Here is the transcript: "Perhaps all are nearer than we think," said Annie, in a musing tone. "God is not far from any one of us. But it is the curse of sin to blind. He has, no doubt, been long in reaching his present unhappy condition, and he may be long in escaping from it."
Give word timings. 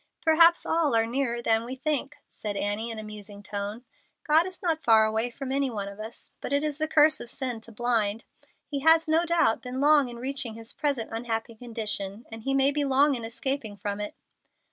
"Perhaps 0.23 0.65
all 0.65 0.95
are 0.95 1.05
nearer 1.05 1.43
than 1.43 1.63
we 1.63 1.75
think," 1.75 2.17
said 2.27 2.55
Annie, 2.55 2.89
in 2.89 2.97
a 2.97 3.03
musing 3.03 3.43
tone. 3.43 3.83
"God 4.27 4.47
is 4.47 4.59
not 4.59 4.81
far 4.81 5.13
from 5.29 5.51
any 5.51 5.69
one 5.69 5.87
of 5.87 5.99
us. 5.99 6.31
But 6.41 6.51
it 6.51 6.63
is 6.63 6.79
the 6.79 6.87
curse 6.87 7.19
of 7.19 7.29
sin 7.29 7.61
to 7.61 7.71
blind. 7.71 8.23
He 8.65 8.79
has, 8.79 9.07
no 9.07 9.25
doubt, 9.25 9.61
been 9.61 9.79
long 9.79 10.09
in 10.09 10.17
reaching 10.17 10.55
his 10.55 10.73
present 10.73 11.11
unhappy 11.13 11.53
condition, 11.53 12.25
and 12.31 12.41
he 12.41 12.55
may 12.55 12.71
be 12.71 12.83
long 12.83 13.13
in 13.13 13.23
escaping 13.23 13.77
from 13.77 14.01
it." 14.01 14.15